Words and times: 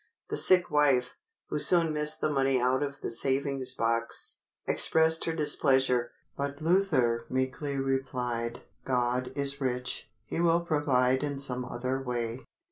The 0.29 0.37
sick 0.37 0.71
wife, 0.71 1.13
who 1.49 1.59
soon 1.59 1.93
missed 1.93 2.21
the 2.21 2.29
money 2.31 2.59
out 2.59 2.81
of 2.81 3.01
the 3.01 3.11
savings 3.11 3.75
box, 3.75 4.39
expressed 4.65 5.25
her 5.25 5.31
displeasure, 5.31 6.09
but 6.35 6.59
Luther 6.59 7.27
meekly 7.29 7.77
replied, 7.77 8.63
"God 8.83 9.31
is 9.35 9.61
rich; 9.61 10.09
he 10.25 10.39
will 10.41 10.65
provide 10.65 11.21
in 11.23 11.37
some 11.37 11.63
other 11.63 12.01
way." 12.01 12.43